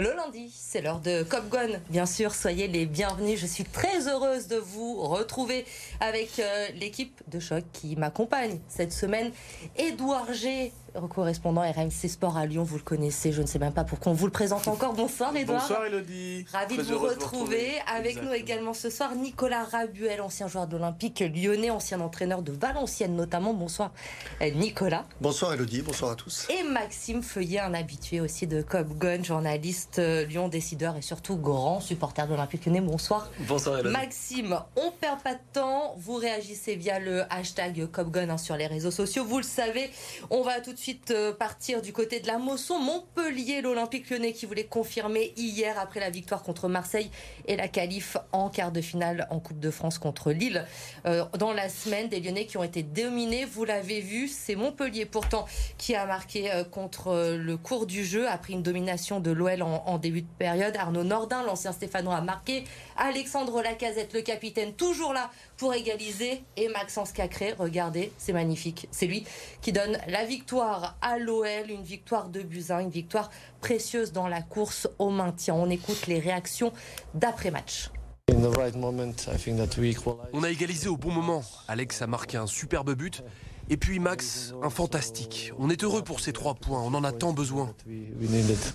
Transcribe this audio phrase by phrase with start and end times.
[0.00, 1.78] Le lundi, c'est l'heure de Cop Gun.
[1.88, 3.38] Bien sûr, soyez les bienvenus.
[3.38, 5.64] Je suis très heureuse de vous retrouver
[6.00, 9.30] avec euh, l'équipe de choc qui m'accompagne cette semaine.
[9.76, 10.72] Édouard G,
[11.02, 14.14] correspondant RMC Sport à Lyon, vous le connaissez, je ne sais même pas pourquoi on
[14.14, 14.94] vous le présente encore.
[14.94, 15.60] Bonsoir Edouard.
[15.60, 16.44] Bonsoir Elodie.
[16.52, 17.72] Ravi de vous retrouver.
[17.92, 22.52] Avec nous également ce soir Nicolas Rabuel, ancien joueur de l'Olympique lyonnais, ancien entraîneur de
[22.52, 23.54] Valenciennes notamment.
[23.54, 23.92] Bonsoir
[24.40, 25.04] euh, Nicolas.
[25.20, 26.46] Bonsoir Elodie, bonsoir à tous.
[26.48, 31.36] Et Maxime Feuillet, un habitué aussi de Cop Gun, journaliste euh, Lyon décideur et surtout
[31.36, 32.80] grand supporter de l'Olympique lyonnais.
[32.80, 33.30] Bonsoir.
[33.40, 33.92] Bonsoir Elodie.
[33.92, 35.94] Maxime, on perd pas de temps.
[35.98, 39.24] Vous réagissez via le hashtag CopGun hein, sur les réseaux sociaux.
[39.24, 39.90] Vous le savez,
[40.30, 42.78] on va tout de suite euh, partir du côté de la Mosson.
[42.78, 47.10] Montpellier, l'Olympique lyonnais qui voulait confirmer hier après la victoire contre Marseille
[47.46, 50.64] et la qualif en quart de finale en Coupe de France contre Lille.
[51.06, 55.06] Euh, dans la semaine, des Lyonnais qui ont été dominés, vous l'avez vu, c'est Montpellier
[55.06, 55.46] pourtant
[55.78, 59.84] qui a marqué euh, contre le cours du jeu après une domination de l'OL en,
[59.86, 60.76] en début de période.
[60.76, 62.64] Arnaud Nordin, l'ancien Stéphanois, a marqué.
[62.96, 66.42] Alexandre Lacazette, le capitaine, toujours là pour égaliser.
[66.56, 68.88] Et Maxence Cacré, regardez, c'est magnifique.
[68.90, 69.24] C'est lui
[69.62, 73.30] qui donne la victoire à l'OL, une victoire de Buzyn, une victoire
[73.60, 75.54] précieuse dans la course au maintien.
[75.54, 76.72] On écoute les réactions
[77.14, 77.90] d'après-match.
[80.32, 81.42] On a égalisé au bon moment.
[81.68, 83.22] Alex a marqué un superbe but.
[83.70, 85.52] Et puis Max, un fantastique.
[85.58, 87.74] On est heureux pour ces trois points, on en a tant besoin.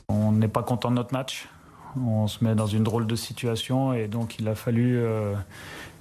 [0.07, 1.47] On n'est pas content de notre match.
[1.97, 5.35] On se met dans une drôle de situation et donc il a fallu euh,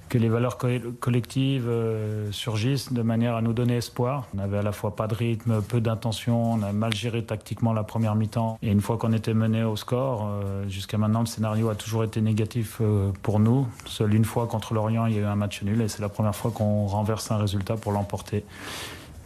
[0.09, 4.27] que les valeurs collectives euh, surgissent de manière à nous donner espoir.
[4.33, 7.73] On n'avait à la fois pas de rythme, peu d'intention, on a mal géré tactiquement
[7.73, 8.57] la première mi-temps.
[8.61, 12.03] Et une fois qu'on était mené au score, euh, jusqu'à maintenant, le scénario a toujours
[12.03, 12.81] été négatif
[13.21, 13.67] pour nous.
[13.85, 16.09] Seule une fois contre l'Orient, il y a eu un match nul et c'est la
[16.09, 18.43] première fois qu'on renverse un résultat pour l'emporter.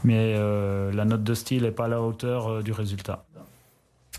[0.03, 3.23] Mais la note de style n'est pas à la hauteur du résultat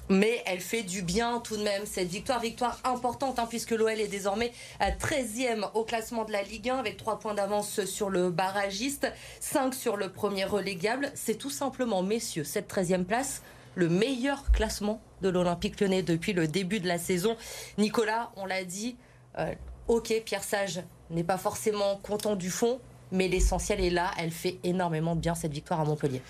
[0.08, 2.40] mais elle fait du bien tout de même cette victoire.
[2.40, 6.78] Victoire importante hein, puisque l'OL est désormais à 13e au classement de la Ligue 1
[6.78, 9.10] avec 3 points d'avance sur le barragiste,
[9.40, 11.10] 5 sur le premier relégable.
[11.14, 13.42] C'est tout simplement, messieurs, cette 13e place,
[13.74, 17.36] le meilleur classement de l'Olympique lyonnais depuis le début de la saison.
[17.78, 18.96] Nicolas, on l'a dit,
[19.38, 19.52] euh,
[19.88, 24.10] ok, Pierre Sage n'est pas forcément content du fond, mais l'essentiel est là.
[24.18, 26.22] Elle fait énormément bien cette victoire à Montpellier.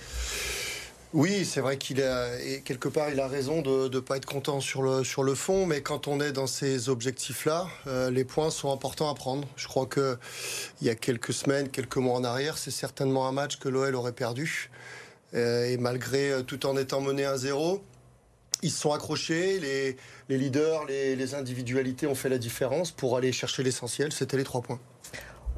[1.14, 2.28] Oui, c'est vrai qu'il a
[2.64, 5.64] quelque part il a raison de ne pas être content sur le sur le fond,
[5.64, 9.46] mais quand on est dans ces objectifs-là, euh, les points sont importants à prendre.
[9.54, 10.18] Je crois que
[10.80, 13.94] il y a quelques semaines, quelques mois en arrière, c'est certainement un match que l'OL
[13.94, 14.70] aurait perdu.
[15.34, 17.80] Euh, et malgré euh, tout en étant mené 1-0,
[18.62, 19.60] ils se sont accrochés.
[19.60, 19.96] Les,
[20.28, 24.12] les leaders, les, les individualités ont fait la différence pour aller chercher l'essentiel.
[24.12, 24.80] C'était les trois points.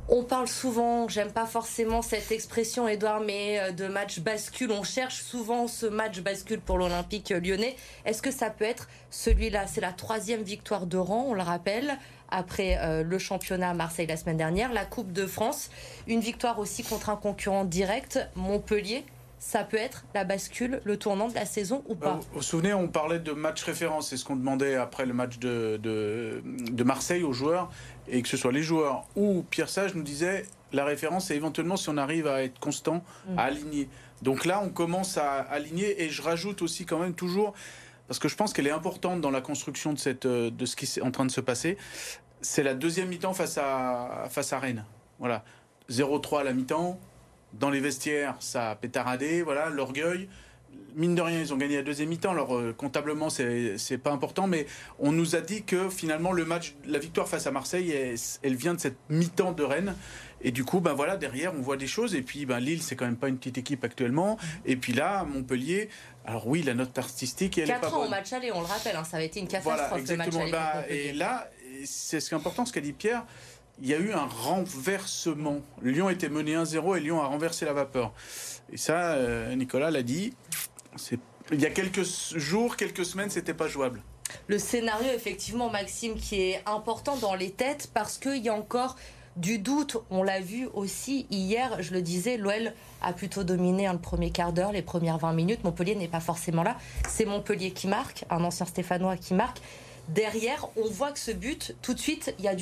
[0.08, 4.70] On parle souvent, j'aime pas forcément cette expression, Edouard, mais euh, de match bascule.
[4.70, 7.74] On cherche souvent ce match bascule pour l'Olympique lyonnais.
[8.04, 9.66] Est-ce que ça peut être celui-là?
[9.66, 11.98] C'est la troisième victoire de rang, on le rappelle,
[12.30, 15.70] après euh, le championnat à Marseille la semaine dernière, la Coupe de France,
[16.06, 19.04] une victoire aussi contre un concurrent direct, Montpellier.
[19.38, 22.14] Ça peut être la bascule, le tournant de la saison ou pas?
[22.14, 25.38] Vous vous souvenez, on parlait de match référence, c'est ce qu'on demandait après le match
[25.38, 26.42] de,
[26.84, 27.70] Marseille aux joueurs,
[28.08, 31.76] et que ce soit les joueurs ou Pierre Sage nous disait la référence, c'est éventuellement
[31.76, 33.38] si on arrive à être constant, à mm.
[33.38, 33.88] aligner.
[34.22, 37.54] Donc là, on commence à aligner, et je rajoute aussi quand même toujours,
[38.08, 40.84] parce que je pense qu'elle est importante dans la construction de, cette, de ce qui
[40.84, 41.76] est en train de se passer,
[42.40, 44.84] c'est la deuxième mi-temps face à, face à Rennes.
[45.18, 45.44] Voilà.
[45.90, 46.98] 0-3 à la mi-temps,
[47.52, 50.28] dans les vestiaires, ça a pétaradé, voilà, l'orgueil.
[50.94, 52.30] Mine de rien, ils ont gagné la deuxième mi-temps.
[52.30, 54.66] Alors, euh, comptablement, c'est pas important, mais
[54.98, 57.94] on nous a dit que finalement, le match, la victoire face à Marseille,
[58.42, 59.94] elle, vient de cette mi-temps de Rennes.
[60.40, 62.14] Et du coup, ben voilà, derrière, on voit des choses.
[62.14, 64.38] Et puis, ben, Lille, c'est quand même pas une petite équipe actuellement.
[64.64, 65.88] Et puis là, Montpellier,
[66.24, 68.66] alors oui, la note artistique, elle 4 est pas ans au match aller, on le
[68.66, 70.50] rappelle, hein, ça avait été une catastrophe voilà, match aller.
[70.50, 71.50] Bah, et là,
[71.84, 73.24] c'est ce qui est important, ce qu'a dit Pierre
[73.82, 75.60] il y a eu un renversement.
[75.82, 78.12] Lyon était mené 1-0 et Lyon a renversé la vapeur.
[78.72, 80.34] Et ça, euh, Nicolas l'a dit,
[81.52, 84.02] il y a quelques jours, quelques semaines, c'était pas jouable.
[84.48, 88.96] Le scénario, effectivement, Maxime, qui est important dans les têtes parce qu'il y a encore
[89.36, 89.98] du doute.
[90.10, 92.72] On l'a vu aussi hier, je le disais, l'OL
[93.02, 95.64] a plutôt dominé le premier quart d'heure, les premières 20 minutes.
[95.64, 96.76] Montpellier n'est pas forcément là.
[97.08, 99.60] C'est Montpellier qui marque, un ancien Stéphanois qui marque
[100.08, 102.54] derrière, on voit que ce but, tout de suite, il y a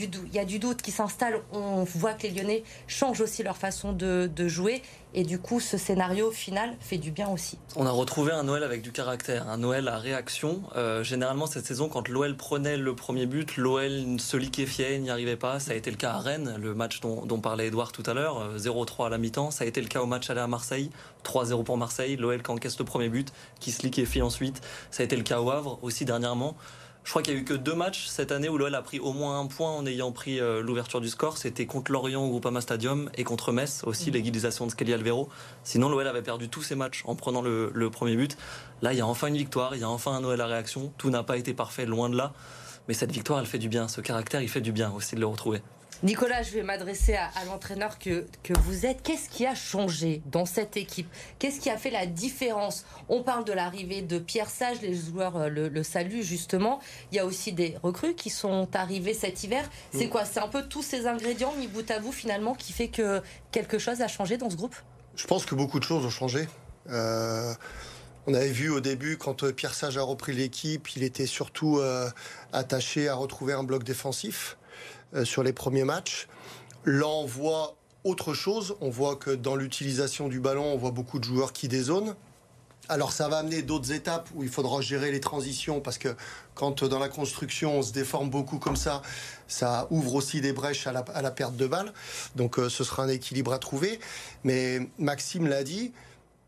[0.44, 1.41] du, doute qui s'installe.
[1.52, 4.82] On voit que les Lyonnais changent aussi leur façon de, jouer.
[5.17, 7.56] Et du coup, ce scénario final fait du bien aussi.
[7.76, 10.62] On a retrouvé un Noël avec du caractère, un Noël à réaction.
[10.75, 15.37] Euh, généralement, cette saison, quand l'OL prenait le premier but, l'OL se liquéfiait, n'y arrivait
[15.37, 15.61] pas.
[15.61, 18.12] Ça a été le cas à Rennes, le match dont, dont parlait Edouard tout à
[18.12, 19.52] l'heure, 0-3 euh, à la mi-temps.
[19.52, 20.90] Ça a été le cas au match aller à Marseille,
[21.25, 22.17] 3-0 pour Marseille.
[22.17, 24.62] L'OL qui encaisse le premier but, qui se liquéfie ensuite.
[24.90, 26.56] Ça a été le cas au Havre aussi dernièrement.
[27.04, 28.98] Je crois qu'il y a eu que deux matchs cette année où l'OL a pris
[28.98, 31.36] au moins un point en ayant pris euh, l'ouverture du score.
[31.36, 34.14] C'était contre Lorient au Groupama Stadium et contre Metz aussi, mm.
[34.14, 35.28] l'égalisation de Skelly Alvero.
[35.64, 38.38] Sinon, l'OL avait perdu tous ses matchs en prenant le, le, premier but.
[38.80, 40.92] Là, il y a enfin une victoire, il y a enfin un OL à réaction.
[40.96, 42.32] Tout n'a pas été parfait, loin de là.
[42.88, 43.86] Mais cette victoire, elle fait du bien.
[43.86, 45.60] Ce caractère, il fait du bien aussi de le retrouver.
[46.02, 49.02] Nicolas, je vais m'adresser à, l'entraîneur que, que vous êtes.
[49.02, 51.08] Qu'est-ce qui a changé dans cette équipe?
[51.38, 52.85] Qu'est-ce qui a fait la différence?
[53.08, 56.81] On parle de l'arrivée de Pierre Sage, les joueurs euh, le, saluent justement.
[57.12, 59.69] Il y a aussi des recrues qui sont arrivées cet hiver.
[59.93, 60.25] C'est quoi?
[60.25, 63.79] C'est un peu tous ces ingrédients mis bout à bout finalement qui fait que quelque
[63.79, 64.76] chose a changé dans ce groupe?
[65.17, 66.49] Je pense que beaucoup de choses ont changé.
[66.90, 67.55] Euh,
[68.26, 71.81] on avait vu au début, quand euh, Pierre Sage a repris l'équipe, il était surtout
[72.52, 74.56] attaché à retrouver un bloc défensif.
[75.14, 76.26] Euh, sur les premiers matchs.
[76.84, 78.76] Là, on voit autre chose.
[78.81, 82.14] On voit que dans l'utilisation du ballon, on voit beaucoup de joueurs qui dézonent.
[82.88, 86.14] Alors ça va amener d'autres étapes où il faudra gérer les transitions parce que
[86.55, 89.00] quand euh, dans la construction on se déforme beaucoup comme ça,
[89.49, 91.93] ça ouvre aussi des brèches à la, perte de balles.
[92.37, 94.00] Donc euh, ce sera un équilibre à trouver.
[94.43, 95.93] Mais Maxime l'a dit,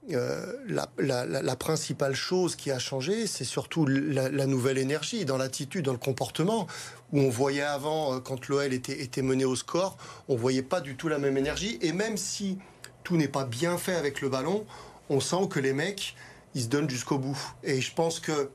[0.09, 5.99] la, principale chose qui a changé, c'est surtout la, nouvelle énergie dans l'attitude, dans le
[5.99, 6.67] comportement,
[7.13, 9.97] où on voyait avant, euh, quand l'OL était, mené au score,
[10.29, 11.79] on voyait pas du tout la même énergie.
[11.83, 12.59] Et même si
[13.05, 14.67] tout n'est pas bien fait avec le ballon,
[15.09, 16.17] on sent que les mecs,
[16.55, 17.39] ils se donnent jusqu'au bout.
[17.63, 18.51] Et je pense que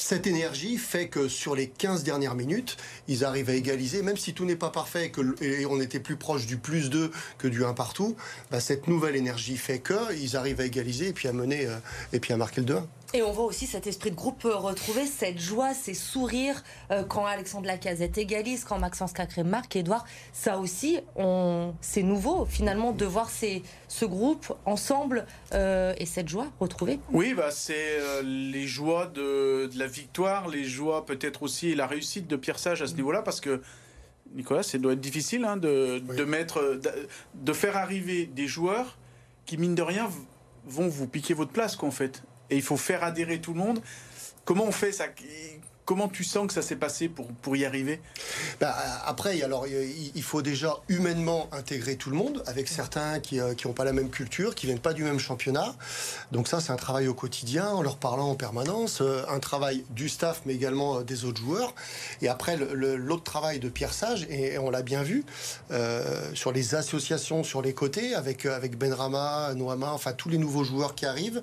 [0.00, 4.32] cette énergie fait que sur les 15 dernières minutes, ils arrivent à égaliser, même si
[4.32, 5.20] tout n'est pas parfait et, que,
[5.66, 8.16] on était plus proche du plus 2 que du 1 partout,
[8.50, 11.76] bah, cette nouvelle énergie fait qu'ils arrivent à égaliser et puis à mener euh,
[12.14, 12.82] et puis à marquer le 2-1.
[13.12, 16.62] Et on voit aussi cet esprit de groupe retrouver, cette joie, ces sourires
[16.92, 20.04] euh, quand Alexandre Lacazette égalise, quand Maxence Cacré marque, Edouard.
[20.32, 21.00] Ça aussi,
[21.80, 27.00] c'est nouveau finalement de voir ces, ce groupe ensemble euh, et cette joie retrouvée.
[27.10, 32.28] Oui, bah, c'est euh, les joies de, la victoire, les joies peut-être aussi la réussite
[32.28, 33.60] de Pierre Sage à ce niveau-là, parce que
[34.36, 36.80] Nicolas, ça doit être difficile hein, de, de, mettre,
[37.34, 38.98] de, faire arriver des joueurs
[39.46, 40.08] qui, mine de rien,
[40.64, 43.80] vont vous piquer votre place, qu'en fait et il faut faire adhérer tout le monde.
[44.44, 45.06] Comment on fait ça?
[45.90, 48.00] Comment tu sens que ça s'est passé pour, pour y arriver?
[48.60, 48.76] Bah,
[49.06, 53.72] Après, alors, il faut déjà humainement intégrer tout le monde, avec certains qui n'ont euh,
[53.74, 55.74] pas la même culture, qui viennent pas du même championnat.
[56.30, 59.84] Donc ça, c'est un travail au quotidien, en leur parlant en permanence, euh, un travail
[59.90, 61.74] du staff, mais également euh, des autres joueurs.
[62.22, 65.24] Et après, l'autre travail de Pierre Sage, et, on l'a bien vu,
[66.34, 70.94] sur les associations sur les côtés, avec, avec Benrama, Noama, enfin tous les nouveaux joueurs
[70.94, 71.42] qui arrivent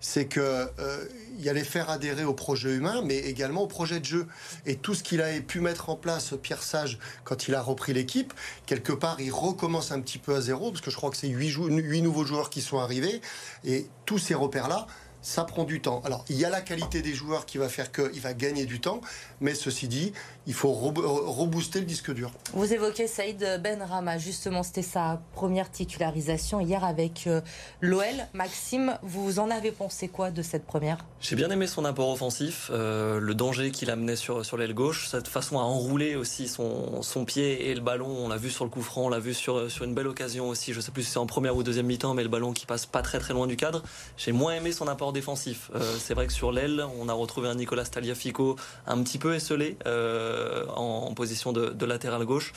[0.00, 1.04] c'est qu'il euh,
[1.46, 4.26] allait faire adhérer au projet humain, mais également au projet de jeu.
[4.66, 7.92] Et tout ce qu'il a pu mettre en place, Pierre Sage, quand il a repris
[7.92, 8.32] l'équipe,
[8.66, 11.28] quelque part, il recommence un petit peu à zéro, parce que je crois que c'est
[11.28, 13.20] huit nouveaux joueurs qui sont arrivés,
[13.64, 14.86] et tous ces repères-là,
[15.22, 16.00] ça prend du temps.
[16.04, 18.80] Alors, il y a la qualité des joueurs qui va faire qu'il va gagner du
[18.80, 19.00] temps,
[19.40, 20.12] mais ceci dit,
[20.46, 22.32] il faut rebooster le disque dur.
[22.52, 27.40] Vous évoquez Saïd Benrama, justement, c'était sa première titularisation hier avec euh,
[27.80, 28.04] l'OL.
[28.32, 31.04] Maxime, vous en avez pensé quoi de cette première?
[31.20, 35.08] J'ai bien aimé son apport offensif, euh, le danger qu'il amenait sur, sur l'aile gauche,
[35.08, 38.08] cette façon à enrouler aussi son, son pied et le ballon.
[38.08, 40.48] On l'a vu sur le coup franc, on l'a vu sur, sur une belle occasion
[40.48, 40.72] aussi.
[40.72, 42.66] Je ne sais plus si c'est en première ou deuxième mi-temps, mais le ballon qui
[42.66, 43.82] passe pas très très loin du cadre.
[44.16, 45.70] J'ai moins aimé son apport défensif.
[45.74, 49.34] Euh, c'est vrai que sur l'aile, on a retrouvé un Nicolas Staliafico un petit peu
[49.34, 52.52] esselé euh, en, position de, latéral gauche.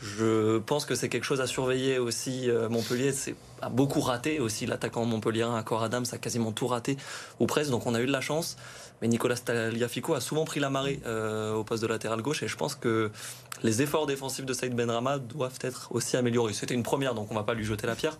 [0.00, 2.50] Je pense que c'est quelque chose à surveiller aussi.
[2.50, 4.66] Euh, Montpellier c'est, a beaucoup raté aussi.
[4.66, 6.96] L'attaquant Montpellier, Accor Adams, a quasiment tout raté,
[7.40, 7.70] ou presque.
[7.70, 8.56] Donc on a eu de la chance.
[9.02, 11.00] Mais Nicolas Staliafico a souvent pris la marée
[11.54, 12.42] au poste de latéral gauche.
[12.42, 13.10] Et je pense que
[13.62, 16.54] les efforts défensifs de Saïd Benrama doivent être aussi améliorés.
[16.54, 18.18] C'était une première, donc on ne va pas lui jeter la pierre.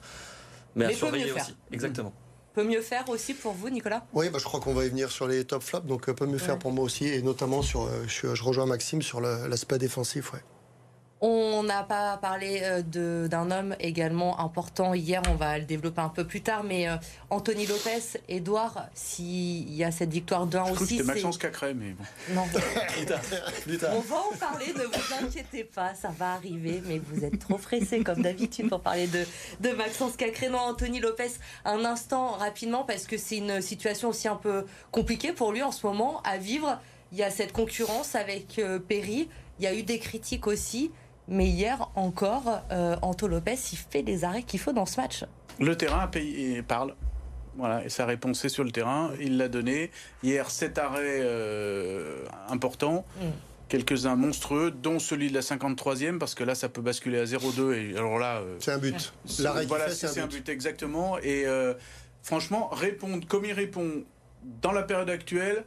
[0.74, 1.56] Mais, à surveiller aussi.
[1.72, 2.12] Exactement
[2.56, 4.06] peut mieux faire aussi pour vous, Nicolas?
[4.14, 6.24] Oui, bah, je crois qu'on va y venir sur les top flops, donc euh, peut
[6.24, 9.76] mieux faire pour moi aussi, et notamment sur, euh, je, je rejoins Maxime sur l'aspect
[9.76, 10.32] défensif.
[10.32, 10.40] Ouais.
[11.22, 16.10] On n'a pas parlé euh, d'un homme également important hier, on va le développer un
[16.10, 16.96] peu plus tard, mais euh,
[17.30, 20.98] Anthony Lopez, Edouard, s'il y a cette victoire d'un aussi.
[20.98, 22.04] C'était Maxence Cacré, mais bon.
[22.34, 22.42] Non,
[23.92, 27.56] On va en parler, ne vous inquiétez pas, ça va arriver, mais vous êtes trop
[27.56, 29.24] pressé comme d'habitude pour parler de,
[29.60, 30.50] de Maxence Cacré.
[30.50, 31.30] Non, Anthony Lopez,
[31.64, 35.72] un instant rapidement, parce que c'est une situation aussi un peu compliquée pour lui en
[35.72, 36.78] ce moment à vivre.
[37.12, 40.90] Il y a cette concurrence avec euh, Perry, il y a eu des critiques aussi.
[41.28, 45.24] Mais hier encore, euh, Anto Lopez, il fait les arrêts qu'il faut dans ce match.
[45.58, 46.08] Le terrain
[46.66, 46.94] parle.
[47.56, 49.10] Voilà, et sa réponse est sur le terrain.
[49.20, 49.90] Il l'a donné.
[50.22, 53.06] Hier, sept arrêts euh, importants.
[53.18, 53.24] Mm.
[53.68, 57.72] Quelques-uns monstrueux, dont celui de la 53e, parce que là, ça peut basculer à 0-2.
[57.72, 58.36] Et alors là.
[58.36, 59.12] Euh, c'est un but.
[59.40, 60.48] L'arrêt voilà, c'est un, but.
[60.48, 61.18] exactement.
[61.18, 61.46] Et
[62.22, 64.04] franchement, répondre comme il répond
[64.62, 65.64] dans la période actuelle,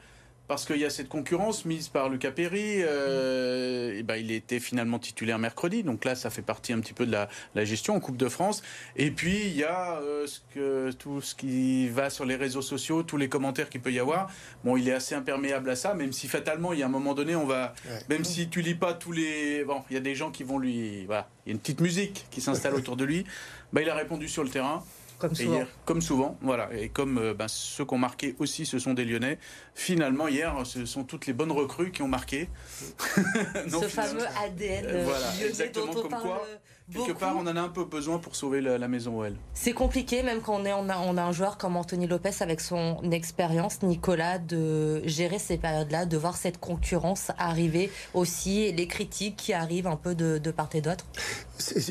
[0.50, 2.77] parce qu'il y a cette concurrence mise par le Capéry.
[2.79, 6.94] Euh, et ben, il était finalement titulaire mercredi, donc là, ça fait partie un petit
[6.94, 8.63] peu de la, gestion en Coupe de France.
[8.96, 12.63] Et puis, il y a euh, ce que, tout ce qui va sur les réseaux
[12.63, 14.32] sociaux, tous les commentaires qu'il peut y avoir.
[14.63, 17.13] Bon, il est assez imperméable à ça, même si fatalement, il y a un moment
[17.13, 17.75] donné, on va,
[18.10, 20.58] même si tu lis pas tous les, bon, il y a des gens qui vont
[20.58, 23.24] lui, voilà, il y a une petite musique qui s'installe autour de lui.
[23.72, 24.84] Ben, il a répondu sur le terrain.
[25.20, 25.54] Comme souvent.
[25.54, 26.70] Hier, comme souvent, voilà.
[26.74, 29.38] Et comme euh, ben, ceux qui ont marqué aussi, ce sont des Lyonnais.
[29.76, 32.50] Finalement, hier, ce sont toutes les bonnes recrues qui ont marqué.
[32.98, 36.48] ce fameux ADN euh, voilà, lyonnais dont on parle quoi,
[36.92, 39.36] Quelque part, on en a un peu besoin pour sauver la, maison OL.
[39.54, 42.32] C'est compliqué, même quand on, est, on, a, on a un joueur comme Anthony Lopez
[42.40, 48.88] avec son expérience, Nicolas, de gérer ces périodes-là, de voir cette concurrence arriver aussi, les
[48.88, 51.06] critiques qui arrivent un peu de, de part et d'autre.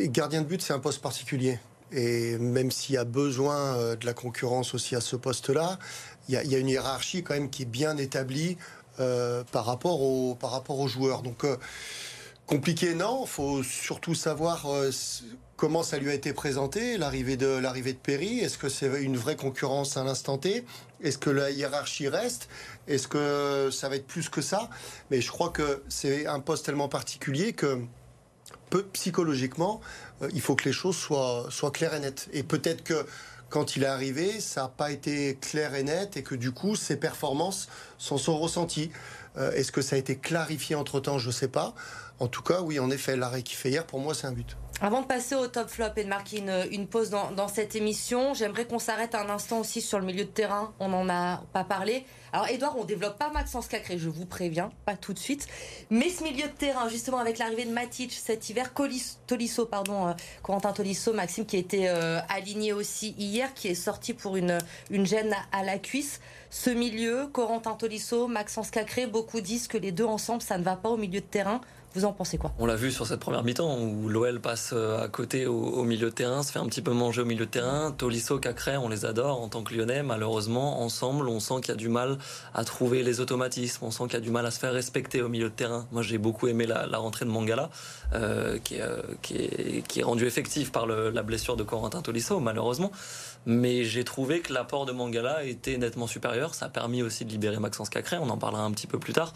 [0.06, 1.58] Gardien de but, c'est un poste particulier.
[1.92, 5.78] Et même s'il y a besoin euh, de la concurrence aussi à ce poste-là,
[6.28, 8.58] il y, a une hiérarchie quand même qui est bien établie
[9.00, 11.22] euh, par, rapport aux, par rapport aux joueurs.
[11.22, 11.56] Donc, euh,
[12.46, 13.22] compliqué, non.
[13.24, 14.66] Il faut surtout savoir
[15.56, 18.40] comment ça lui a été présenté, l'arrivée de, l'arrivée de Perry.
[18.40, 20.66] Est-ce que c'est une vraie concurrence à l'instant T?
[21.02, 22.50] Est-ce que la hiérarchie reste?
[22.86, 24.68] Est-ce que ça va être plus que ça?
[25.10, 27.78] Mais je crois que c'est un poste tellement particulier que
[28.68, 29.80] peu psychologiquement,
[30.32, 32.28] il faut que les choses soient, soient claires et nettes.
[32.32, 33.06] Et peut-être que
[33.48, 36.76] quand il est arrivé, ça n'a pas été clair et net et que du coup,
[36.76, 38.90] ses performances s'en sont ressenties.
[39.36, 41.18] Euh, est-ce que ça a été clarifié entre-temps?
[41.18, 41.74] Je ne sais pas.
[42.18, 44.56] En tout cas, oui, en effet, l'arrêt qu'il fait hier, pour moi, c'est un but.
[44.80, 48.64] Avant de passer au top flop et de marquer une, pause dans, cette émission, j'aimerais
[48.64, 50.72] qu'on s'arrête un instant aussi sur le milieu de terrain.
[50.78, 52.06] On n'en a pas parlé.
[52.32, 55.48] Alors, Edouard, on développe pas Maxence Cacré, je vous préviens, pas tout de suite.
[55.90, 58.72] Mais ce milieu de terrain, justement, avec l'arrivée de Matic cet hiver,
[59.26, 64.14] Tolisso, pardon, euh, Corentin Tolisso, Maxime, qui été euh, aligné aussi hier, qui est sorti
[64.14, 64.58] pour une,
[64.90, 66.20] gêne à la cuisse.
[66.50, 70.76] Ce milieu, Corentin Tolisso, Maxence Cacré, beaucoup disent que les deux ensemble, ça ne va
[70.76, 71.60] pas au milieu de terrain.
[71.94, 72.52] Vous en pensez quoi?
[72.58, 76.10] On l'a vu sur cette première mi-temps où l'OL passe euh, à côté au, milieu
[76.10, 77.92] de terrain, se fait un petit peu manger au milieu de terrain.
[77.92, 80.02] Tolisso, Cacré, on les adore en tant que Lyonnais.
[80.02, 82.18] Malheureusement, ensemble, on sent qu'il y a du mal
[82.54, 83.86] à trouver les automatismes.
[83.86, 85.86] On sent qu'il y a du mal à se faire respecter au milieu de terrain.
[85.90, 87.70] Moi, j'ai beaucoup aimé la, rentrée de Mangala,
[88.12, 92.92] euh, qui, est, euh, qui, est, rendue effective par la blessure de Corentin Tolisso, malheureusement.
[93.46, 96.54] Mais j'ai trouvé que l'apport de Mangala était nettement supérieur.
[96.54, 98.18] Ça a permis aussi de libérer Maxence Cacré.
[98.18, 99.32] On en parlera un petit peu plus tard.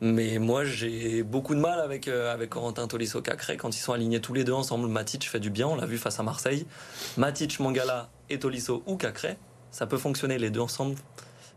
[0.00, 3.92] Mais moi, j'ai beaucoup de mal avec, euh, avec Corentin Tolisso Cacré quand ils sont
[3.92, 4.88] alignés tous les deux ensemble.
[4.88, 6.66] Matic fait du bien, on l'a vu face à Marseille.
[7.16, 9.36] Matic, Mangala et Tolisso ou Cacré,
[9.70, 10.96] ça peut fonctionner les deux ensemble.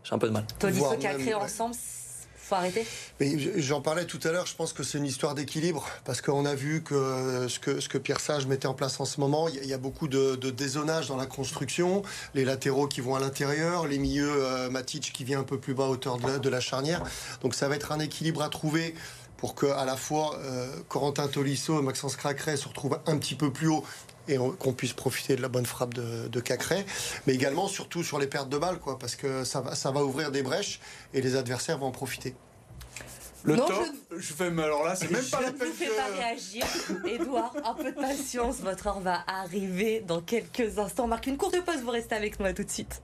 [0.04, 0.44] J'ai un peu de mal.
[0.58, 1.34] Tolisso Cacré
[3.56, 6.54] J'en parlais tout à l'heure, je pense que c'est une histoire d'équilibre, parce qu'on a
[6.54, 9.66] vu que ce, que ce que Pierre Sage mettait en place en ce moment, il
[9.66, 10.50] y, a beaucoup de, de
[11.08, 12.02] dans la construction,
[12.34, 15.74] les latéraux qui vont à l'intérieur, les milieux euh, Matic qui vient un peu plus
[15.74, 17.02] bas à hauteur de la, charnière.
[17.42, 18.94] Donc ça va être un équilibre à trouver
[19.40, 23.34] pour que à la fois euh, Corentin Tolisso et Maxence Cracret se retrouvent un petit
[23.34, 23.84] peu plus haut
[24.28, 26.86] et qu'on puisse profiter de la bonne frappe de, de, Cacré,
[27.26, 30.04] mais également surtout sur les pertes de balles, quoi, parce que ça va, ça va
[30.04, 30.80] ouvrir des brèches
[31.14, 32.34] et les adversaires vont en profiter.
[33.42, 33.86] Le non, top,
[34.18, 34.32] je...
[34.32, 35.58] fais, mais alors là, c'est même pas la peine.
[35.60, 36.66] Je ne vous fais pas réagir.
[37.06, 41.04] Edouard, un peu de patience, votre heure va arriver dans quelques instants.
[41.04, 43.00] On marque une courte pause, vous restez avec moi tout de suite.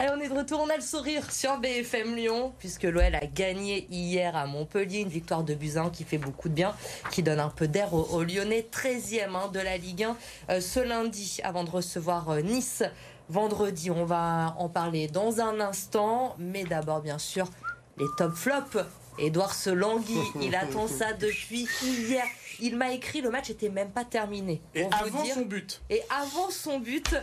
[0.00, 3.26] Allez, on est de retour, on a le sourire sur BFM Lyon, puisque l'OL a
[3.26, 6.74] gagné hier à Montpellier, une victoire de Buzyn qui fait beaucoup de bien,
[7.10, 10.16] qui donne un peu d'air aux, Lyonnais, 13e hein, de la Ligue 1
[10.48, 12.82] euh, ce lundi, avant de recevoir euh, Nice
[13.28, 13.90] vendredi.
[13.90, 17.50] On va en parler dans un instant, mais d'abord, bien sûr,
[17.98, 18.78] les top flops.
[19.18, 22.24] Edouard se languit, il attend ça depuis hier.
[22.58, 24.62] Il m'a écrit, le match était même pas terminé.
[24.74, 25.82] Et avant son but.
[25.90, 27.16] Et avant son but,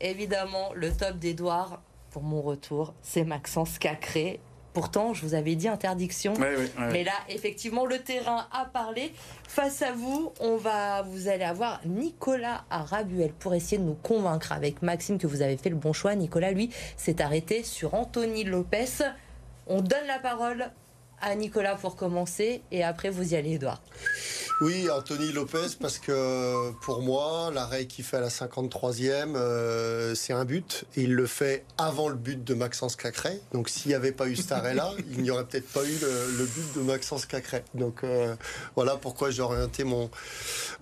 [0.00, 1.82] évidemment, le top d'Edouard,
[2.12, 4.38] pour mon retour, c'est Maxence Cacré.
[4.74, 6.34] Pourtant, je vous avais dit interdiction.
[6.92, 9.12] Mais là, effectivement, le terrain a parlé.
[9.46, 14.52] Face à vous, on va, vous allez avoir Nicolas Arabuel pour essayer de nous convaincre
[14.52, 16.14] avec Maxime que vous avez fait le bon choix.
[16.14, 19.04] Nicolas, lui, s'est arrêté sur Anthony Lopez.
[19.66, 20.70] On donne la parole
[21.20, 23.80] à Nicolas pour commencer et après vous y allez, Edouard.
[24.60, 30.32] Oui, Anthony Lopez, parce que pour moi, l'arrêt qu'il fait à la 53e, euh, c'est
[30.32, 30.84] un but.
[30.96, 33.40] Et il le fait avant le but de Maxence Cacré.
[33.52, 36.44] Donc s'il n'y avait pas eu cet arrêt-là, il n'y aurait peut-être pas eu le,
[36.44, 37.64] but de Maxence Cacré.
[37.74, 38.36] Donc euh,
[38.76, 40.10] voilà pourquoi j'ai orienté mon,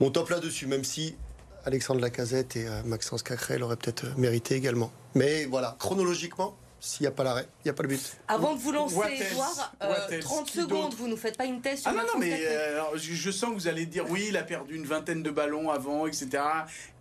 [0.00, 1.16] mon top là-dessus, même si
[1.64, 4.90] Alexandre Lacazette et euh, Maxence Cacré l'auraient peut-être mérité également.
[5.14, 8.16] Mais voilà, chronologiquement, s'il n'y a pas l'arrêt, il n'y a pas le but.
[8.26, 8.96] Avant de vous lancer,
[9.30, 12.18] Edouard, 30 euh, secondes, vous ne nous faites pas une thèse sur Ah non, non,
[12.18, 15.30] mais euh, je sens que vous allez dire oui, il a perdu une vingtaine de
[15.30, 16.42] ballons avant, etc.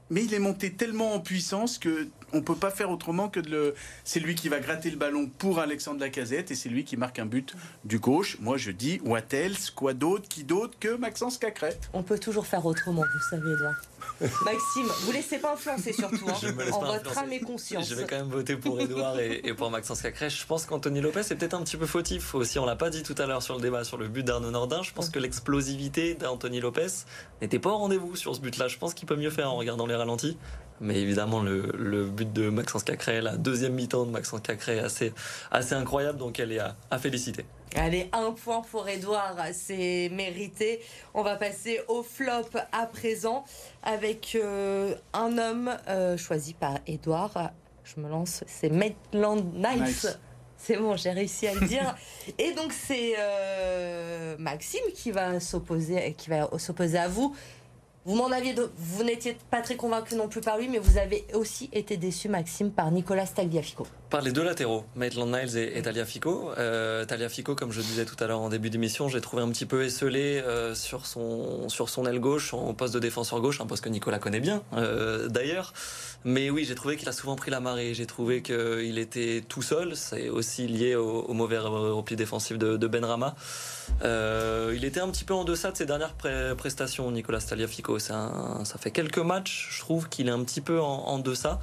[0.10, 3.50] mais il est monté tellement en puissance que on peut pas faire autrement que de
[3.50, 3.76] le.
[4.04, 7.20] C'est lui qui va gratter le ballon pour Alexandre Lacazette et c'est lui qui marque
[7.20, 7.56] un but
[7.86, 8.38] du gauche.
[8.42, 11.70] Moi, je dis what else, quoi d'autre, qui d'autre que Maxence Cacré.
[11.94, 13.82] On peut toujours faire autrement, vous savez, Edouard.
[14.44, 17.40] Maxime, vous laissez pas influencer surtout, hein, Je me laisse en pas votre âme et
[17.40, 17.88] conscience.
[17.88, 20.30] Je vais quand même voter pour Edouard et, et pour Maxence Cacré.
[20.30, 22.60] Je pense qu'Anthony Lopez est peut-être un petit peu fautif aussi.
[22.60, 24.82] On l'a pas dit tout à l'heure sur le débat sur le but d'Arnaud Nordin.
[24.84, 26.88] Je pense que l'explosivité d'Anthony Lopez
[27.42, 28.68] n'était pas au rendez-vous sur ce but-là.
[28.68, 30.38] Je pense qu'il peut mieux faire en regardant les ralentis.
[30.82, 34.82] Mais évidemment, le, le but de Maxence Cacré, la deuxième mi-temps de Maxence Cacré est
[34.82, 35.14] assez,
[35.52, 36.18] assez incroyable.
[36.18, 37.46] Donc elle est à, à féliciter.
[37.76, 40.82] Allez, un point pour Edouard, c'est mérité.
[41.14, 43.46] On va passer au flop à présent
[43.84, 47.52] avec euh, un homme euh, choisi par Edouard.
[47.84, 49.80] Je me lance, c'est Maitland Nice.
[49.80, 50.20] Nice.
[50.58, 51.96] C'est bon, j'ai réussi à le dire.
[52.38, 57.36] Et donc c'est euh, Maxime qui va s'opposer, qui va s'opposer à vous.
[58.06, 60.98] Vous m'en aviez, de- vous n'étiez pas très convaincu non plus par lui, mais vous
[60.98, 63.86] avez aussi été déçu, Maxime, par Nicolas Stagliafico.
[64.10, 66.50] Par les deux latéraux, Maitland Niles et, et Taliafico.
[66.58, 69.68] Euh, Taliafico, comme je disais tout à l'heure en début d'émission, j'ai trouvé un petit
[69.68, 73.68] peu esselé euh, sur, son, sur son aile gauche, en poste de défenseur gauche, un
[73.68, 75.74] poste que Nicolas connaît bien euh, d'ailleurs.
[76.25, 77.94] Mais oui, j'ai trouvé qu'il a souvent pris la marée.
[77.94, 79.96] J'ai trouvé qu'il était tout seul.
[79.96, 83.36] C'est aussi lié au, au mauvais repli défensif de, de Benrama.
[84.04, 86.16] Euh, il était un petit peu en deçà de ses dernières
[86.58, 88.00] prestations, Nicolas Taliafico.
[88.00, 91.20] C'est un- ça fait quelques matchs, je trouve qu'il est un petit peu en, en
[91.20, 91.60] deçà.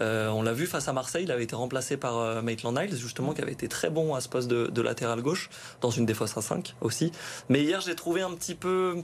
[0.00, 2.96] Euh, on l'a vu face à Marseille, il avait été remplacé par euh, Maitland Niles,
[2.96, 5.50] justement, qui avait été très bon à ce poste de, latéral gauche,
[5.80, 7.12] dans une défense à 5 aussi.
[7.48, 9.02] Mais hier, j'ai trouvé un petit peu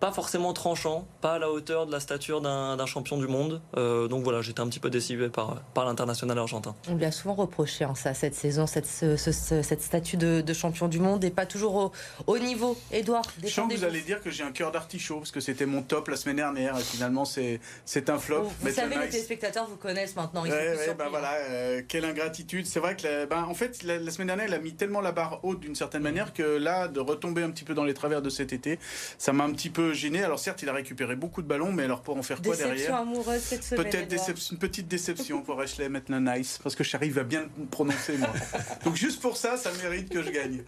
[0.00, 3.60] pas forcément tranchant, pas à la hauteur de la stature d'un champion du monde.
[3.76, 6.74] Euh, donc voilà, j'étais un petit peu déçu par, par l'international argentin.
[6.88, 10.16] On lui a souvent reproché hein, ça cette saison, cette, ce- ce- ce- cette statue
[10.16, 11.92] de, de champion du monde et pas toujours au,
[12.26, 12.76] au niveau.
[12.92, 15.66] Edouard, Je sens que vous allez dire que j'ai un cœur d'artichaut parce que c'était
[15.66, 18.44] mon top la semaine dernière et finalement c'est c'est un flop.
[18.60, 20.44] Vous, savez, les téléspectateurs vous connaissent maintenant.
[20.44, 21.10] Ils Ouais, ouais, bah hein.
[21.10, 22.66] voilà, euh, quelle ingratitude.
[22.66, 25.00] C'est vrai que, la- ben, en fait, la, la semaine dernière, il a mis tellement
[25.00, 27.94] la barre haute d'une certaine manière que là, de retomber un petit peu dans les
[27.94, 28.78] travers de cet été,
[29.18, 30.22] ça m'a un petit peu gêné.
[30.22, 32.74] Alors certes, il a récupéré beaucoup de ballons, mais alors pour en faire quoi Déception
[32.74, 33.84] derrière amoureuse cette semaine.
[33.84, 38.32] Peut-être une petite déception pour Ashley Maitland Nice, parce que j'arrive à bien prononcer moi.
[38.84, 40.62] Donc juste pour ça, ça mérite que je gagne.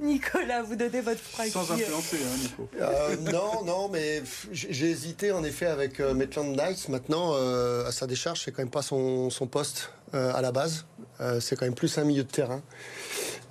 [0.00, 1.50] Nicolas, vous donnez votre phrase.
[1.50, 2.68] Sans influencer, hein, Nico.
[2.80, 6.88] Euh, non, non, mais j'ai hésité en effet avec euh, Maitland Nice.
[6.88, 10.52] Maintenant, euh, à sa décharge, c'est quand même pas son, son poste euh, à la
[10.52, 10.84] base.
[11.20, 12.62] Euh, c'est quand même plus un milieu de terrain.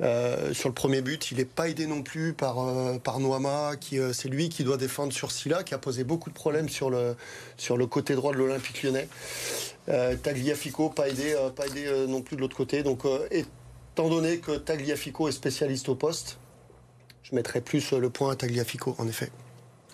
[0.02, 3.76] Euh, sur le premier but, il n'est pas aidé non plus par, euh, par Noama,
[3.80, 6.68] qui euh, c'est lui qui doit défendre sur Silla, qui a posé beaucoup de problèmes
[6.68, 7.16] sur le,
[7.58, 9.08] sur le côté droit de l'Olympique lyonnais.
[9.88, 12.84] Euh, Tagliafico, pas aidé, euh, pas aidé euh, non plus de l'autre côté.
[12.84, 16.40] Donc, euh, étant donné que Tagliafico est spécialiste au poste,
[17.24, 19.32] je mettrais plus euh, le point à Tagliafico, en effet.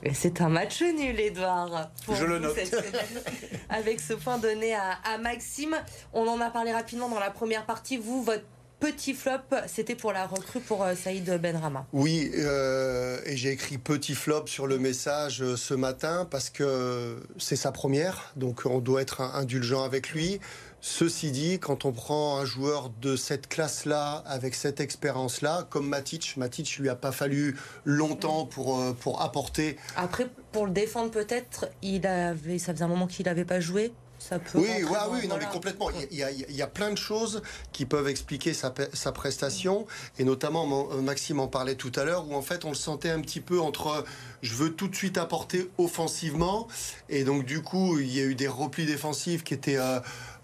[0.04, 1.92] Et C'est un match nul, Edouard.
[2.08, 2.56] pour Je le note.
[2.56, 3.22] cette semaine,
[3.70, 5.78] avec ce point donné à, à Maxime.
[6.14, 7.98] On en a parlé rapidement dans la première partie.
[7.98, 8.44] Vous, votre
[8.82, 11.86] petit flop, c'était pour la recrue pour euh, Saïd Benrama.
[11.94, 17.24] Oui, euh, et j'ai écrit petit flop sur le message euh, ce matin parce que
[17.38, 20.40] c'est sa première, donc on doit être indulgent avec lui.
[20.84, 26.38] Ceci dit, quand on prend un joueur de cette classe-là, avec cette expérience-là, comme Matic,
[26.38, 29.78] Matic lui a pas fallu longtemps pour, pour apporter.
[29.96, 33.94] Après, pour le défendre, peut-être, il avait, ça faisait un moment qu'il n'avait pas joué.
[34.30, 34.60] Ça peut.
[34.60, 35.46] Oui, ouais, dans- oui, non, voilà.
[35.48, 35.90] mais complètement.
[36.12, 37.42] Il y, a, il y a plein de choses
[37.74, 38.72] qui peuvent expliquer sa,
[39.12, 39.88] prestation,
[40.20, 43.10] et notamment euh, Maxime en parlait tout à l'heure, où en fait on le sentait
[43.10, 44.02] un petit peu entre euh,
[44.44, 46.68] je veux tout de suite apporter offensivement,
[47.10, 50.00] et donc du coup il y a eu des replis défensifs qui étaient euh,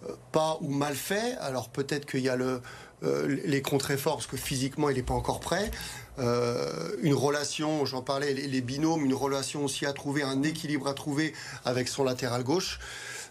[0.10, 1.38] euh, pas ou mal faits.
[1.40, 2.62] Alors peut-être qu'il y a le
[3.04, 5.70] euh, les contre-efforts parce que physiquement il n'est pas encore prêt.
[6.18, 10.88] Euh, une relation, j'en parlais, les, les binômes, une relation aussi à trouver, un équilibre
[10.88, 11.32] à trouver
[11.64, 12.80] avec son latéral gauche.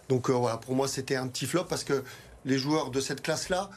[0.09, 2.03] Donc euh, voilà, pour moi c'était un petit flop parce que
[2.45, 3.69] les joueurs de cette classe-là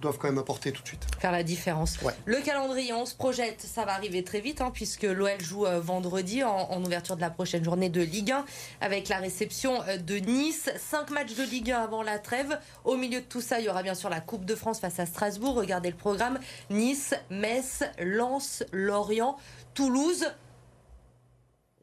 [0.00, 1.06] doivent quand même apporter tout de suite.
[1.18, 2.00] Faire la différence.
[2.02, 2.12] Ouais.
[2.26, 5.80] Le calendrier, on se projette, ça va arriver très vite, hein, puisque l'OL joue euh,
[5.80, 8.44] vendredi en, en ouverture de la prochaine journée de Ligue 1,
[8.80, 10.68] avec la réception euh, de Nice.
[10.76, 12.58] Cinq matchs de Ligue 1 avant la trêve.
[12.84, 14.98] Au milieu de tout ça, il y aura bien sûr la Coupe de France face
[15.00, 15.54] à Strasbourg.
[15.54, 16.38] Regardez le programme.
[16.70, 19.36] Nice, Metz, Lens, Lorient,
[19.74, 20.26] Toulouse.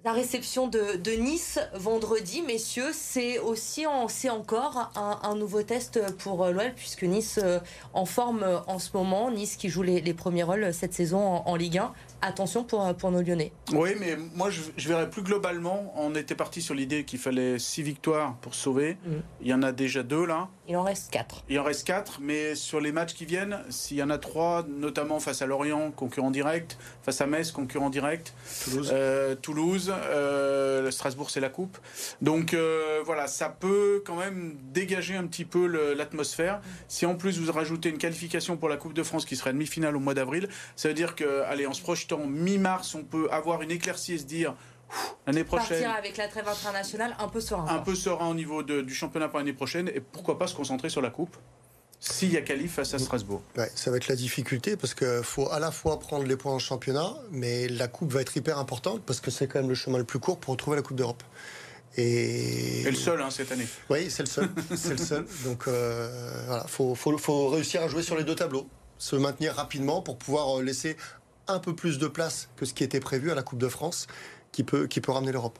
[0.04, 6.44] La réception de, Nice vendredi, messieurs, c'est aussi en- c'est encore un, nouveau test pour
[6.44, 7.60] euh, l'OL puisque Nice euh,
[7.94, 11.56] en forme euh, en ce moment, Nice qui joue les, premiers rôles cette saison en
[11.56, 11.94] Ligue 1.
[12.22, 13.52] Attention pour, pour nos Lyonnais.
[13.74, 17.84] Oui, mais moi je, verrais plus globalement, on était parti sur l'idée qu'il fallait six
[17.84, 18.98] victoires pour sauver.
[19.06, 19.12] Mm.
[19.42, 20.50] Il y en a déjà deux là.
[20.68, 21.44] Il en reste quatre.
[21.50, 24.66] Il en reste quatre, mais sur les matchs qui viennent, s'il y en a trois,
[24.68, 28.34] notamment face à Lorient, concurrent direct, face à Metz, concurrent direct,
[28.66, 31.78] Toulouse, euh, Toulouse euh, Strasbourg c'est la coupe.
[32.22, 36.62] Donc euh, voilà, ça peut quand même dégager un petit peu l'atmosphère.
[36.88, 39.96] Si en plus vous rajoutez une qualification pour la Coupe de France qui serait demi-finale
[39.96, 41.82] au mois d'avril, ça veut dire que, allez, en se
[42.12, 44.56] projetant mi-mars, on peut avoir une éclaircie et se dire
[45.26, 45.82] l'année prochaine.
[45.82, 47.66] Partir avec la trêve internationale un peu serein.
[47.68, 50.90] Un peu serein au niveau du championnat pour l'année prochaine et pourquoi pas se concentrer
[50.90, 51.36] sur la Coupe
[52.04, 53.44] s'il y a qualif face à Strasbourg.
[53.76, 56.58] ça va être la difficulté parce qu'il faut à la fois prendre les points en
[56.58, 60.00] championnat, mais la Coupe va être hyper importante parce que c'est quand même le chemin
[60.00, 61.22] le plus court pour retrouver la Coupe d'Europe.
[61.98, 62.84] Et...
[62.86, 63.68] le seul hein, cette année.
[63.90, 64.50] Oui, c'est le seul.
[64.76, 65.26] c'est le seul.
[65.44, 70.02] Donc euh, voilà, faut, faut, réussir à jouer sur les deux tableaux, se maintenir rapidement
[70.02, 70.98] pour pouvoir euh, laisser
[71.54, 74.08] un peu plus de place que ce qui était prévu à la Coupe de France,
[74.52, 75.60] qui peut, qui peut ramener l'Europe.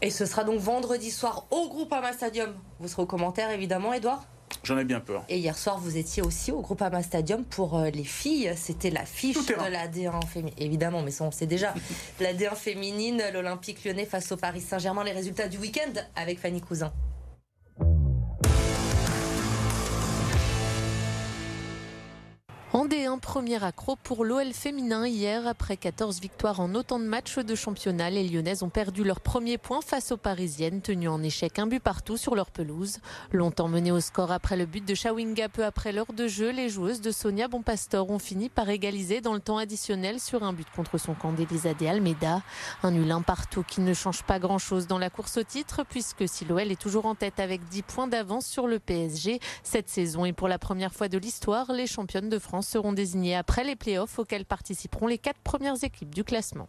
[0.00, 2.54] Et ce sera donc vendredi soir au Groupama Stadium.
[2.80, 4.24] Vous serez aux commentaires évidemment, Edouard
[4.64, 5.24] J'en ai bien peur.
[5.28, 8.52] Et hier soir, vous étiez aussi au Groupama Stadium pour euh, les filles.
[8.56, 10.54] C'était la fiche de la D1 féminine.
[10.58, 11.74] Évidemment, mais ça, on sait déjà.
[12.20, 15.04] la D1 féminine, l'Olympique lyonnais face au Paris Saint-Germain.
[15.04, 16.92] Les résultats du week-end avec Fanny Cousin.
[22.74, 25.46] En D1, premier accro pour l'OL féminin hier.
[25.46, 29.58] Après 14 victoires en autant de matchs de championnat, les Lyonnaises ont perdu leur premier
[29.58, 33.00] point face aux Parisiennes, tenues en échec un but partout sur leur pelouse.
[33.30, 36.70] Longtemps menées au score après le but de Shawinga peu après l'heure de jeu, les
[36.70, 40.66] joueuses de Sonia Bonpastor ont fini par égaliser dans le temps additionnel sur un but
[40.74, 42.40] contre son camp d'Elisa de Almeida.
[42.82, 46.26] Un nul un partout qui ne change pas grand-chose dans la course au titre puisque
[46.26, 50.24] si l'OL est toujours en tête avec 10 points d'avance sur le PSG, cette saison
[50.24, 53.76] est pour la première fois de l'histoire les championnes de France seront désignés après les
[53.76, 56.68] playoffs auxquels participeront les quatre premières équipes du classement.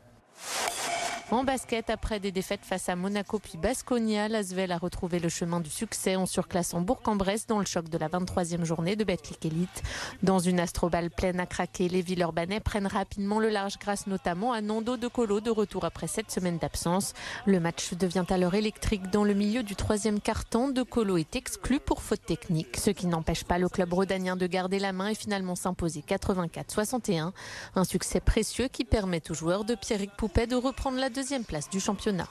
[1.33, 5.61] En basket, après des défaites face à Monaco puis Basconia, Lasvel a retrouvé le chemin
[5.61, 9.81] du succès en surclassant Bourg-en-Bresse dans le choc de la 23e journée de Betclic Elite.
[10.21, 14.61] Dans une astroballe pleine à craquer, les Villeurbanais prennent rapidement le large grâce notamment à
[14.61, 17.13] Nando de Colo de retour après sept semaines d'absence.
[17.47, 20.67] Le match devient alors électrique dans le milieu du troisième quart-temps.
[20.67, 24.45] De Colo est exclu pour faute technique, ce qui n'empêche pas le club rodanien de
[24.45, 27.31] garder la main et finalement s'imposer 84-61.
[27.75, 31.45] Un succès précieux qui permet aux joueurs de Pierrick Poupet de reprendre la deuxième deuxième
[31.45, 32.27] place du championnat.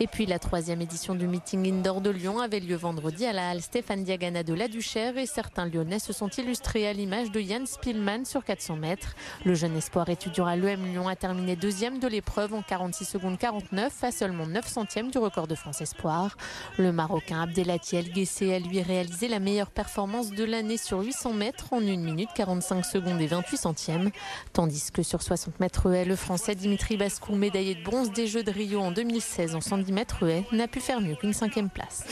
[0.00, 3.50] Et puis la troisième édition du meeting indoor de Lyon avait lieu vendredi à la
[3.50, 7.40] halle Stéphane Diagana de la Duchère et certains Lyonnais se sont illustrés à l'image de
[7.40, 9.16] Yann Spielmann sur 400 mètres.
[9.44, 13.38] Le jeune espoir étudiant à l'EM Lyon a terminé deuxième de l'épreuve en 46 secondes
[13.38, 16.36] 49 à seulement 9 centièmes du record de France Espoir.
[16.78, 21.32] Le Marocain Abdelati El Guessé a lui réalisé la meilleure performance de l'année sur 800
[21.32, 24.10] mètres en 1 minute 45 secondes et 28 centièmes.
[24.52, 28.52] Tandis que sur 60 mètres le Français Dimitri Bascou, médaillé de bronze des Jeux de
[28.52, 32.04] Rio en 2016 en 110 mètres n'a pu faire mieux qu'une cinquième place.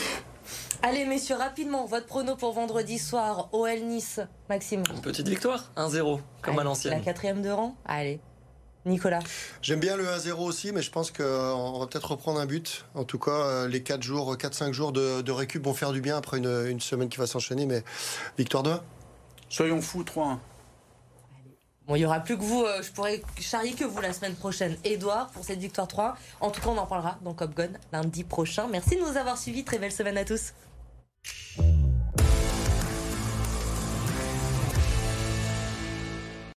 [0.83, 4.83] Allez messieurs, rapidement, votre prono pour vendredi soir, OL Nice, Maxime.
[4.93, 6.93] Une petite victoire, 1-0, comme à l'ancienne.
[6.93, 8.19] La quatrième de rang Allez.
[8.85, 9.19] Nicolas
[9.61, 12.85] J'aime bien le 1-0 aussi, mais je pense qu'on va peut-être reprendre un but.
[12.95, 16.15] En tout cas, euh, les 4 jours, 4-5 jours de, récup vont faire du bien
[16.15, 17.83] après une, une semaine qui va s'enchaîner, mais
[18.37, 18.75] victoire 2
[19.49, 20.37] Soyons fous, 3-1.
[21.87, 24.35] Bon, il n'y aura plus que vous, euh, je pourrais charrier que vous la semaine
[24.35, 26.17] prochaine, Edouard, pour cette victoire 3.
[26.41, 28.67] En tout cas, on en parlera dans Copgun lundi prochain.
[28.69, 29.63] Merci de nous avoir suivis.
[29.63, 30.53] Très belle semaine à tous.